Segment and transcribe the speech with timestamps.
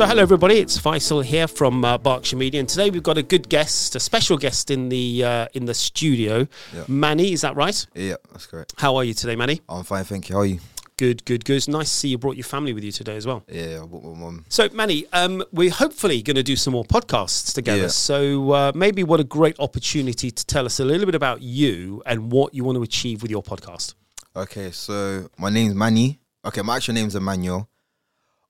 [0.00, 3.22] So, hello everybody, it's Feisal here from uh, Berkshire Media, and today we've got a
[3.22, 6.48] good guest, a special guest in the uh, in the studio.
[6.74, 6.84] Yeah.
[6.88, 7.86] Manny, is that right?
[7.94, 8.72] Yeah, that's correct.
[8.78, 9.60] How are you today, Manny?
[9.68, 10.36] I'm fine, thank you.
[10.36, 10.60] How are you?
[10.96, 11.56] Good, good, good.
[11.56, 13.44] It's nice to see you brought your family with you today as well.
[13.46, 14.46] Yeah, I bought my mum.
[14.48, 17.82] So, Manny, um, we're hopefully going to do some more podcasts together.
[17.82, 17.88] Yeah.
[17.88, 22.02] So, uh, maybe what a great opportunity to tell us a little bit about you
[22.06, 23.96] and what you want to achieve with your podcast.
[24.34, 26.20] Okay, so my name's Manny.
[26.42, 27.69] Okay, my actual name's Emmanuel.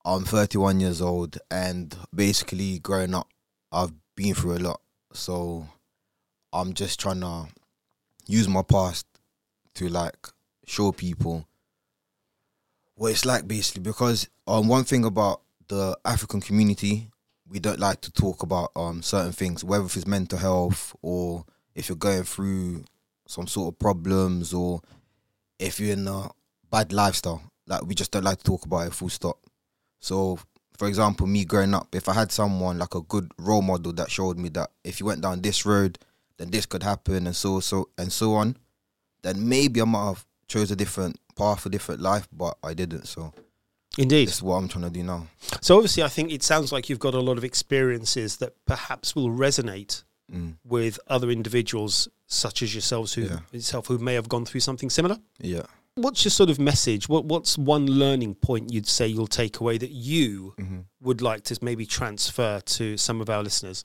[0.03, 3.27] I'm 31 years old, and basically, growing up,
[3.71, 4.81] I've been through a lot.
[5.13, 5.67] So,
[6.53, 7.47] I'm just trying to
[8.27, 9.05] use my past
[9.75, 10.27] to like
[10.65, 11.47] show people
[12.95, 13.81] what it's like, basically.
[13.83, 17.09] Because um, one thing about the African community,
[17.47, 21.45] we don't like to talk about um certain things, whether it's mental health or
[21.75, 22.83] if you're going through
[23.27, 24.81] some sort of problems or
[25.59, 26.29] if you're in a
[26.69, 27.41] bad lifestyle.
[27.67, 29.37] Like we just don't like to talk about it full stop.
[30.01, 30.39] So
[30.77, 34.09] for example, me growing up, if I had someone like a good role model that
[34.11, 35.99] showed me that if you went down this road,
[36.37, 38.57] then this could happen and so so and so on,
[39.21, 43.05] then maybe I might have chose a different path, a different life, but I didn't.
[43.05, 43.31] So
[43.97, 44.27] Indeed.
[44.27, 45.27] this is what I'm trying to do now.
[45.61, 49.15] So, obviously, I think it sounds like you've got a lot of experiences that perhaps
[49.15, 50.55] will resonate Mm.
[50.63, 53.39] with other individuals such as yourselves who Yeah.
[53.51, 55.17] yourself who may have gone through something similar.
[55.41, 55.63] Yeah.
[55.95, 57.09] What's your sort of message?
[57.09, 61.43] What what's one learning point you'd say you'll take away that you hmm would like
[61.43, 63.83] to maybe transfer to some of our listeners?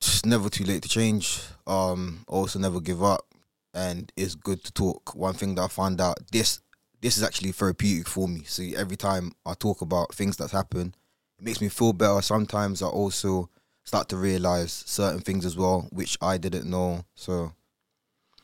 [0.00, 1.40] It's never too late to change.
[1.66, 3.26] Um, also never give up,
[3.74, 5.14] and it's good to talk.
[5.14, 6.60] One thing that I found out this
[7.00, 8.44] this is actually therapeutic for me.
[8.44, 10.96] So every time I talk about things that's happened,
[11.38, 12.22] it makes me feel better.
[12.22, 13.50] Sometimes I also
[13.84, 17.04] start to realize certain things as well, which I didn't know.
[17.16, 17.52] So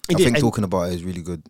[0.08, 1.42] Indeed, I think talking about it is really good.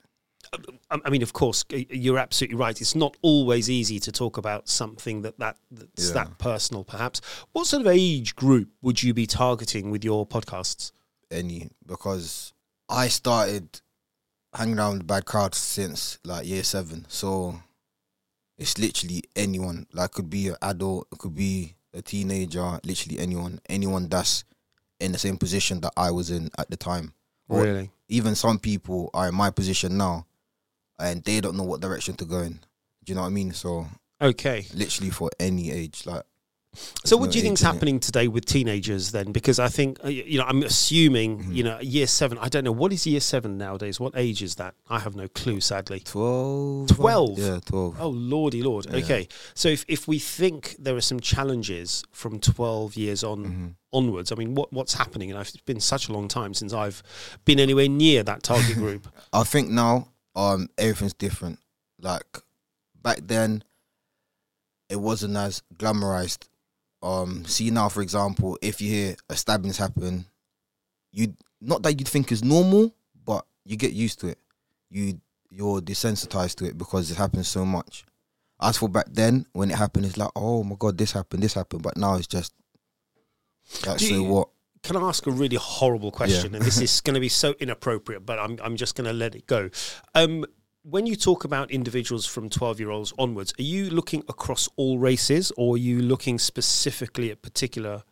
[0.90, 2.80] I I mean, of course, you're absolutely right.
[2.80, 6.14] It's not always easy to talk about something that, that that's Yeah.
[6.14, 6.84] that personal.
[6.84, 7.20] Perhaps,
[7.52, 10.92] what sort of age group would you be targeting with your podcasts?
[11.30, 12.54] any because
[12.88, 13.82] I started
[14.54, 17.04] hanging around with bad crowds since like year seven.
[17.08, 17.60] So
[18.56, 19.86] it's literally anyone.
[19.92, 23.60] Like could be an adult, it could be a teenager, literally anyone.
[23.68, 24.44] Anyone that's
[25.00, 27.12] in the same position that I was in at the time.
[27.48, 27.90] Or Really?
[28.08, 30.24] even some people are in my position now
[30.98, 32.52] and they don't know what direction to go in.
[33.04, 33.52] Do you know what I mean?
[33.52, 33.86] So
[34.20, 34.66] Okay.
[34.74, 36.22] literally for any age, like
[37.04, 37.72] So, what no do you think's in it.
[37.72, 39.32] happening today with teenagers then?
[39.32, 41.54] Because I think uh, you know, I'm assuming Mhm.
[41.54, 42.36] you know, year seven.
[42.38, 43.98] I don't know what is year seven nowadays.
[43.98, 44.74] What age is that?
[44.88, 46.00] I have no clue, sadly.
[46.00, 46.88] twelve.
[46.88, 47.38] 12?
[47.38, 47.96] Yeah, twelve.
[47.98, 48.86] Oh lordy, lord.
[48.86, 48.96] Yeah.
[48.96, 53.74] Okay, so if if we think there are some challenges from 12 years on Mhm.
[53.92, 55.30] onwards, I mean, what what's happening?
[55.30, 57.02] And I've, it's been such a long time since I've
[57.46, 59.08] been anywhere near that target group.
[59.32, 61.58] I think now um everything's different.
[62.00, 62.38] Like
[63.02, 63.62] back then
[64.88, 66.48] it wasn't as glamorized.
[67.02, 70.24] Um see now for example, if you hear a stabbing's happen,
[71.12, 72.94] you not that you'd think is normal,
[73.24, 74.38] but you get used to it.
[74.90, 78.04] You you're desensitized to it because it happens so much.
[78.60, 81.54] As for back then, when it happened, it's like, oh my god, this happened, this
[81.54, 81.82] happened.
[81.82, 82.52] But now it's just
[83.86, 84.48] like, Do so you- what?
[84.82, 86.54] Can I ask a really horrible question?
[86.54, 89.34] And this is going to be so inappropriate, but I'm I'm just going to let
[89.34, 89.70] it go.
[90.14, 90.44] Um,
[90.82, 94.98] when you talk about individuals from 12 year olds onwards, are you looking across all
[94.98, 98.02] races, or are you looking specifically at particular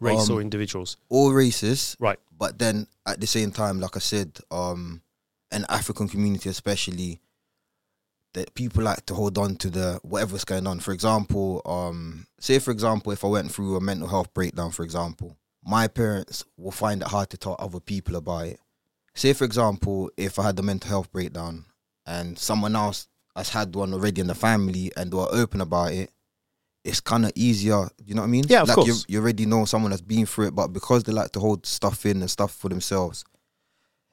[0.00, 0.96] race Um, or individuals?
[1.08, 2.18] All races, Right.
[2.36, 5.02] but then at the same time, like I said, um,
[5.52, 7.20] an African community especially,
[8.32, 10.80] that people like to hold on to the whatever's going on.
[10.80, 14.82] For example, um, say for example, if I went through a mental health breakdown, for
[14.82, 15.36] example,
[15.66, 18.60] my parents will find it hard to tell other people about it.
[19.14, 21.64] Say for example, if I had a mental health breakdown
[22.06, 25.92] and someone else has had one already in the family and they are open about
[25.92, 26.10] it,
[26.84, 27.88] it's kind of easier.
[28.04, 28.44] You know what I mean?
[28.46, 29.06] Yeah, of like course.
[29.08, 31.64] You, you already know someone that's been through it, but because they like to hold
[31.64, 33.24] stuff in and stuff for themselves,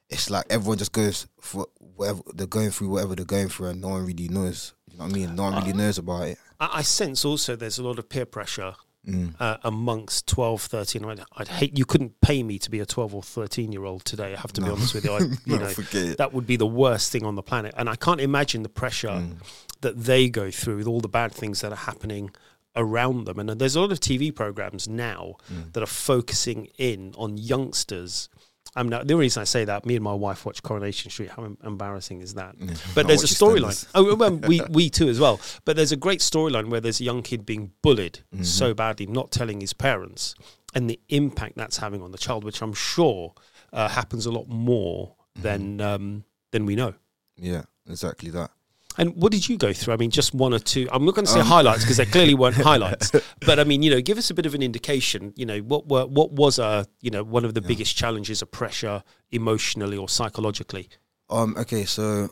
[0.09, 3.81] it's like everyone just goes for whatever they're going through, whatever they're going through, and
[3.81, 4.73] no one really knows.
[4.90, 5.35] You know what I mean?
[5.35, 5.78] No one really uh-huh.
[5.81, 6.37] knows about it.
[6.59, 8.75] I, I sense also there's a lot of peer pressure
[9.07, 9.33] Mm.
[9.39, 11.05] uh, amongst 12, 13.
[11.05, 14.05] I'd, I'd hate you couldn't pay me to be a 12 or 13 year old
[14.05, 14.33] today.
[14.33, 15.11] I have to be honest with you.
[15.11, 17.73] I, you No, know, forget that would be the worst thing on the planet.
[17.75, 19.37] And I can't imagine the pressure Mm.
[19.81, 22.29] that they go through with all the bad things that are happening
[22.75, 23.39] around them.
[23.39, 25.73] And there's a lot of TV programs now Mm.
[25.73, 28.29] that are focusing in on youngsters.
[28.76, 31.29] I mean, the reason I say that, me and my wife watch Coronation Street.
[31.32, 32.56] How embarrassing is that?
[32.58, 32.73] Yeah.
[32.96, 33.85] But there's a storyline.
[33.94, 35.40] Oh, well, we we too as well.
[35.66, 38.46] But there's a great storyline where there's a young kid being bullied Mhm.
[38.46, 40.35] so badly, not telling his parents,
[40.73, 43.34] and the impact that's having on the child, which I'm sure
[43.73, 45.41] uh, happens a lot more Mm-hmm.
[45.44, 46.94] than um, than we know.
[47.38, 48.52] Yeah, exactly that.
[48.97, 49.93] And what did you go through?
[49.93, 50.88] I mean, just one or two.
[50.91, 53.11] I'm not going to say Um, highlights because there clearly weren't highlights.
[53.46, 55.34] But I mean, you know, give us a bit of an indication.
[55.35, 58.52] You know, what were what was a you know one of the biggest challenges of
[58.52, 59.02] pressure
[59.32, 60.90] emotionally or psychologically?
[61.29, 61.55] Um.
[61.58, 61.85] Okay.
[61.85, 62.29] So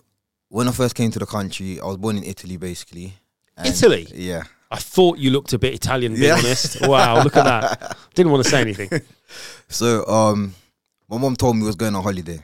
[0.50, 3.14] when I first came to the country, I was born in Italy, basically.
[3.64, 4.08] Italy?
[4.14, 4.44] Yeah.
[4.72, 6.38] I thought you looked a bit Italian, being Yeah.
[6.38, 6.82] honest.
[6.88, 7.98] Wow, look at that.
[8.16, 8.90] Didn't want to say anything.
[9.68, 10.56] So um,
[11.08, 12.40] my mom told me we was going on holiday,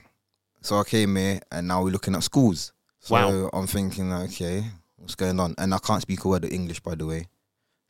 [0.61, 2.71] so I came here, and now we're looking at schools.
[3.05, 3.49] So Wow.
[3.53, 4.63] I'm thinking, like, okay,
[4.95, 5.53] what's going on?
[5.59, 7.27] And I can't speak a word of English, by the way.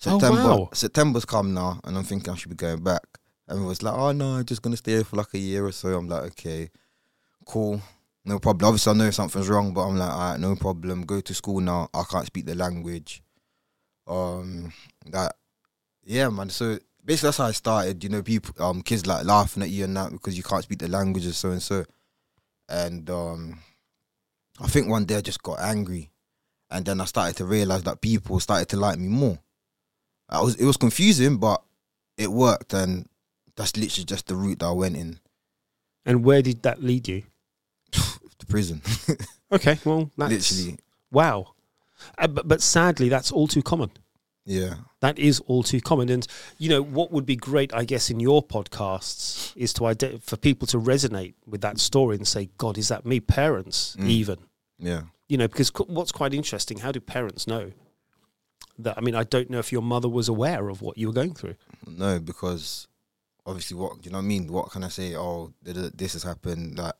[0.05, 0.69] Oh, September, wow.
[0.73, 3.01] September's come now, and I'm thinking I should be going back.
[3.47, 5.65] And it was like, oh no, I'm just gonna stay here for like a year
[5.65, 5.97] or so.
[5.97, 6.69] I'm like, okay,
[7.45, 7.81] cool,
[8.25, 8.67] no problem.
[8.67, 11.05] Obviously, I know something's wrong, but I'm like, all right, no problem.
[11.05, 11.87] Go to school now.
[11.93, 13.23] I can't speak the language.
[14.05, 14.73] Um,
[15.05, 15.37] that,
[16.03, 16.49] yeah, man.
[16.49, 18.03] So basically, that's how I started.
[18.03, 20.79] You know, people, um, kids like laughing at you and that because you can't speak
[20.79, 21.85] the language or so and so.
[22.67, 23.59] And um,
[24.59, 26.11] I think one day I just got angry,
[26.69, 29.39] and then I started to realize that people started to like me more.
[30.29, 31.61] I was it was confusing, but
[32.17, 33.07] it worked, and
[33.55, 35.19] that's literally just the route that I went in
[36.05, 37.23] And where did that lead you?
[37.91, 38.81] to prison.
[39.51, 40.79] Okay, well, that's literally,
[41.11, 41.53] wow.
[42.17, 43.91] Uh, but, but sadly, that's all too common.
[44.45, 46.09] Yeah, That is all too common.
[46.09, 46.25] And,
[46.57, 50.37] you know, what would be great, I guess, in your podcasts is to ide- for
[50.37, 53.19] people to resonate with that story and say, God, is that me?
[53.19, 54.07] Parents, Mm.
[54.09, 54.37] even.
[54.77, 55.03] yeah.
[55.27, 57.71] You know, because co- what's quite interesting, how do parents know
[58.77, 58.95] that?
[58.97, 61.33] I mean, I don't know if your mother was aware of what you were going
[61.33, 61.55] through.
[61.87, 62.87] No, because
[63.45, 65.15] obviously, what do you know, what I mean, what can I say?
[65.15, 66.77] Oh, th- th- this has happened.
[66.77, 66.93] Like,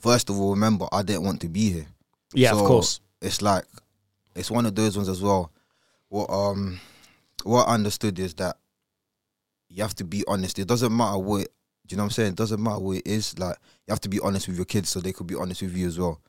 [0.00, 1.86] first of all, remember, I didn't want to be here.
[2.34, 3.00] Yeah, of So, course.
[3.22, 3.64] It's like
[4.34, 5.52] it's one of those ones as well.
[6.08, 6.80] What um,
[7.44, 8.56] what I understood is that
[9.68, 10.58] you have to be honest.
[10.58, 11.48] It doesn't matter what.
[11.86, 12.28] Do you know what I'm saying?
[12.30, 13.38] It doesn't matter what it is.
[13.38, 13.56] Like
[13.86, 15.86] you have to be honest with your kids, so they could be honest with you
[15.86, 16.20] as well.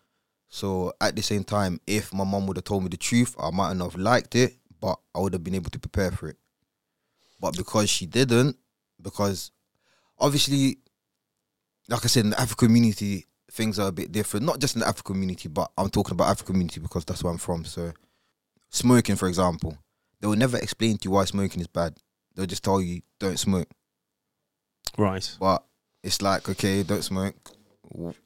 [0.50, 3.52] So at the same time, if my mom would have told me the truth, I
[3.52, 6.38] might not have liked it, but I would have been able to prepare for it.
[7.40, 8.58] But because she didn't,
[9.02, 9.52] because
[10.18, 10.80] obviously,
[11.88, 14.46] like I said, in the African community, things are a bit different.
[14.46, 17.31] Not just in the African community, but I'm talking about African community because that's where
[17.31, 17.64] I'm from.
[17.66, 17.94] So,
[18.69, 19.77] smoking, for example,
[20.19, 21.95] they will never explain to you why smoking is bad.
[22.36, 23.68] They'll just tell you don't smoke.
[24.98, 25.36] Right.
[25.39, 25.63] But
[26.04, 27.36] it's like, okay, don't smoke.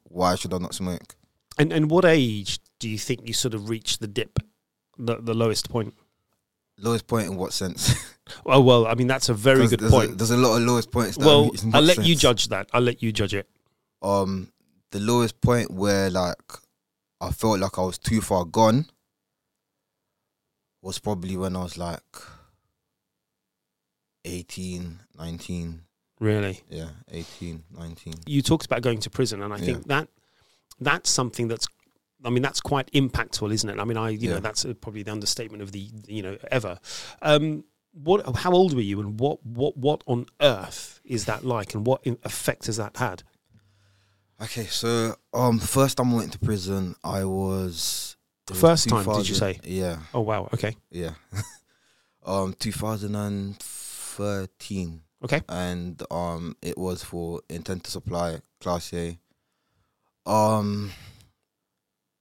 [0.04, 1.16] Why should I not smoke?
[1.58, 4.38] And and what age do you think you sort of reach the dip,
[4.98, 5.94] the, the lowest point?
[6.78, 7.94] Lowest point in what sense?
[8.46, 10.12] Oh, well, I mean, that's a very good there's point.
[10.12, 11.18] A, there's a lot of lowest points.
[11.18, 12.70] That well, I'll let you judge that.
[12.72, 13.46] I'll let you judge it.
[14.00, 14.50] um
[14.90, 16.38] the lowest point where like
[17.20, 18.86] I felt like I was too far gone
[20.84, 22.02] was probably when I was like
[24.24, 25.80] 18, 19.
[26.20, 26.60] Really.
[26.68, 28.14] Yeah, 18, 19.
[28.26, 29.64] you talked about going to prison, and I Yeah.
[29.64, 30.08] think that
[30.80, 31.66] that's something that's,
[32.24, 33.78] I mean, that's quite impactful, isn't it?
[33.78, 36.78] I mean, I, you know, that's uh, probably the understatement of the, you know, ever.
[37.22, 38.36] Um, what?
[38.36, 42.06] How old were you, and what, what, what on earth is that like, and what
[42.06, 43.22] effect has that had?
[44.42, 48.16] Okay, so um first time I went to prison I was
[48.50, 49.58] was First time, did you say?
[49.64, 50.48] Yeah, Oh wow.
[50.52, 50.76] Okay.
[50.90, 51.14] yeah.
[52.26, 55.42] um 2013 Okay.
[55.48, 59.18] and um it was for intent to supply class A.
[60.26, 60.92] Um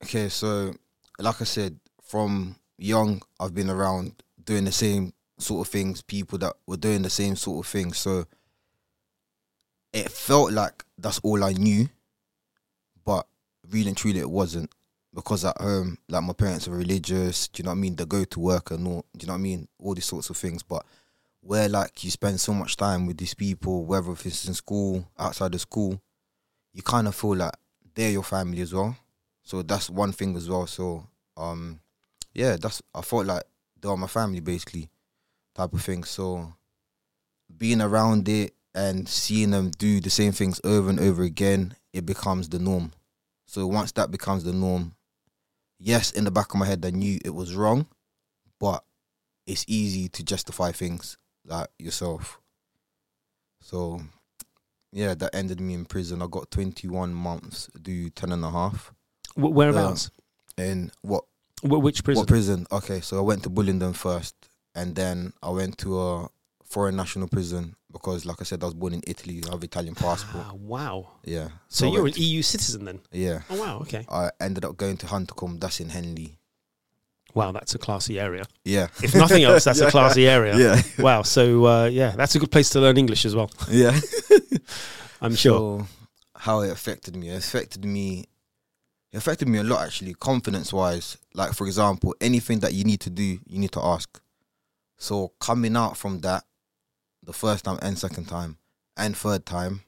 [0.03, 0.73] okay, so
[1.19, 6.37] like I said, from young I've been around doing the same sort of things, people
[6.39, 7.97] that were doing the same sort of things.
[7.97, 8.25] So
[9.93, 11.87] it felt like that's all I knew,
[13.05, 13.27] but
[13.69, 14.69] really and truly it wasn't.
[15.13, 17.95] Because at home, like my parents are religious, do you know what I mean?
[17.95, 19.67] They go to work and all, do you know what I mean?
[19.79, 20.63] All these sorts of things.
[20.63, 20.83] But
[21.41, 25.05] where like you spend so much time with these people, whether if it's in school,
[25.19, 26.01] outside of school,
[26.73, 27.53] you kind of feel like
[27.93, 28.95] they're your family as well.
[29.43, 30.65] So that's one thing as well.
[30.65, 31.05] So
[31.37, 31.79] um,
[32.33, 33.43] yeah, that's I felt like
[33.79, 34.89] they are my family basically,
[35.53, 36.03] type of thing.
[36.05, 36.53] So
[37.55, 42.05] being around it and seeing them do the same things over and over again, it
[42.05, 42.93] becomes the norm.
[43.45, 44.95] So once that becomes the norm,
[45.83, 47.87] yes, in the back of my head I knew it was wrong,
[48.59, 48.83] but
[49.45, 52.39] it's easy to justify things like yourself.
[53.61, 54.01] So
[54.91, 56.21] yeah, that ended me in prison.
[56.21, 58.93] I got 21 months, do 10 and a half.
[59.35, 60.11] Wh- whereabouts?
[60.57, 61.25] In what
[61.61, 62.21] Wh- which prison?
[62.21, 62.67] what prison?
[62.71, 64.35] Okay, so I went to Bullingdon first,
[64.75, 66.27] and then I went to a
[66.63, 69.41] foreign national prison because, like I said, I was born in Italy.
[69.47, 70.43] I have Italian passport.
[70.45, 71.07] Ah, wow.
[71.23, 71.49] Yeah.
[71.69, 72.99] So I you're an EU citizen then?
[73.11, 73.41] yeah.
[73.49, 73.79] Oh wow.
[73.81, 74.05] Okay.
[74.09, 75.59] I ended up going to Huntercombe.
[75.59, 76.37] That's in Henley.
[77.35, 78.45] Wow, that's a classy area.
[78.63, 78.87] Yeah.
[79.01, 80.55] If nothing else, that's a classy area.
[80.57, 80.81] Yeah.
[80.99, 81.21] Wow.
[81.23, 83.49] So uh, yeah, that's a good place to learn English as well.
[83.69, 83.99] Yeah.
[85.21, 85.79] I'm sure.
[85.79, 85.87] So
[86.35, 87.29] how it affected me?
[87.29, 88.25] It affected me.
[89.11, 91.17] It affected me a lot actually, confidence wise.
[91.33, 94.19] Like for example, anything that you need to do, you need to ask.
[94.97, 96.43] So coming out from that,
[97.23, 98.57] the first time and second time
[98.97, 99.81] and third time,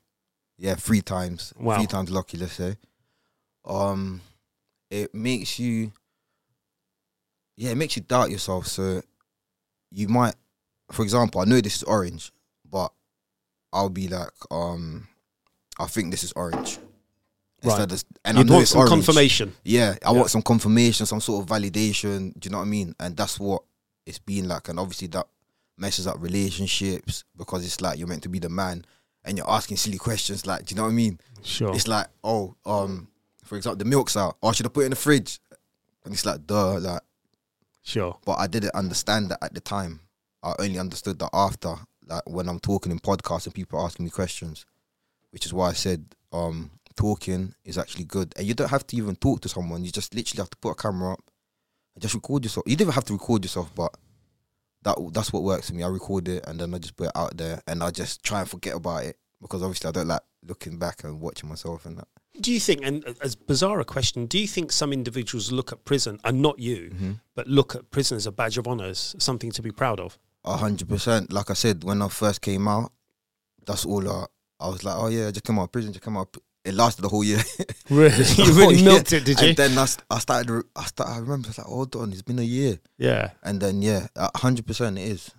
[0.58, 1.78] yeah, three times, Wow.
[1.78, 2.78] three times lucky, let's say.
[3.66, 4.22] Um,
[4.90, 5.92] it makes you,
[7.58, 8.68] yeah, it makes you doubt yourself.
[8.68, 9.02] So
[9.92, 10.36] you might,
[10.92, 12.32] for example, I know this is orange,
[12.70, 12.92] but
[13.74, 15.08] I'll be like, um,
[15.80, 16.80] I think this is orange.
[17.64, 17.92] Right.
[17.92, 18.92] Of, and I You'd know want it's some orange.
[18.92, 19.56] confirmation.
[19.64, 20.18] Yeah, I Yeah.
[20.18, 22.34] want some confirmation, some sort of validation.
[22.40, 22.96] Do you know what I mean?
[23.00, 23.64] And that's what
[24.06, 24.70] it's been like.
[24.70, 25.28] And obviously that
[25.78, 28.86] messes up relationships because it's like you're meant to be the man
[29.26, 30.46] and you're asking silly questions.
[30.46, 31.20] Like, do you know what I mean?
[31.44, 31.74] Sure.
[31.74, 33.08] It's like, oh, um,
[33.44, 34.38] for example, the milk's out.
[34.42, 35.40] Oh, I should have put it in the fridge.
[36.04, 37.02] And it's like, duh, like.
[37.82, 38.18] Sure.
[38.26, 40.00] But I didn't understand that at the time.
[40.42, 41.76] I only understood that after,
[42.08, 44.66] like when I'm talking in podcasts and people are asking me questions,
[45.32, 48.34] which is why I said um, talking is actually good.
[48.38, 49.84] And you don't have to even talk to someone.
[49.84, 51.24] You just literally have to put a camera up
[51.94, 52.66] and just record yourself.
[52.68, 53.96] You don't even have to record yourself, but
[54.86, 55.84] that that's what works for me.
[55.84, 58.40] I record it and then I just put it out there and I just try
[58.40, 61.98] and forget about it because obviously I don't like looking back and watching myself and
[61.98, 62.08] that.
[62.40, 65.86] Do you think, and as bizarre a question, do you think some individuals look at
[65.86, 67.12] prison, and not you, Mm-hmm.
[67.34, 70.20] but look at prison as a badge of honour, as something to be proud of?
[70.44, 71.32] A hundred percent.
[71.32, 72.92] Like I said, when I first came out,
[73.66, 74.26] that's all I,
[74.60, 76.36] I was like, oh yeah, I just came out of prison, just came out.
[76.66, 77.42] It lasted the whole year.
[77.90, 78.24] Really?
[78.38, 78.94] You really year.
[78.94, 79.50] milked it, did you?
[79.50, 82.40] And then I, I started, I started, I remember, it's like, hold on, it's been
[82.40, 82.80] a year.
[82.98, 83.32] yeah.
[83.44, 85.30] And then, yeah, hundred percent it is.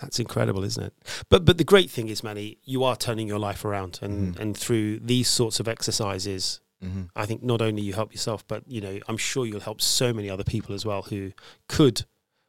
[0.00, 0.94] That's incredible, isn't it?
[1.28, 4.40] But but the great thing is, Manny, you are turning your life around, and Mhm.
[4.40, 7.02] and through these sorts of exercises, Mm-hmm.
[7.14, 10.14] I think not only you help yourself, but you know, I'm sure you'll help so
[10.14, 11.32] many other people as well who
[11.68, 12.06] could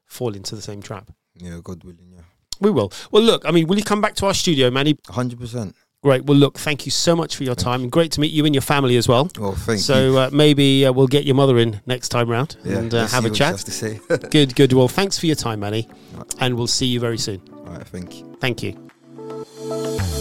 [0.08, 1.12] fall into the same trap.
[1.36, 2.22] Yeah, God willing, yeah.
[2.62, 2.94] We will.
[3.12, 4.96] Well, look, I mean, will you come back to our studio, Manny?
[5.10, 5.76] A hundred percent.
[6.04, 6.26] Great.
[6.26, 8.56] Well, look, thank you so much for your time, and great to meet you and
[8.56, 9.30] your family as well.
[9.40, 9.84] Well, thank you.
[9.84, 13.08] so uh, maybe uh, we'll get your mother in next time round Yeah, and uh,
[13.08, 13.58] have a chat.
[13.60, 14.00] to say.
[14.32, 14.74] Good, good.
[14.74, 15.88] Well, thanks for your time, Manny,
[16.40, 17.42] and we'll see you very soon.
[17.54, 18.36] All right, thank you.
[18.42, 20.21] Thank you.